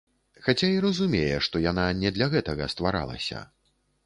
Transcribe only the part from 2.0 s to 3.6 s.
не для гэтага стваралася.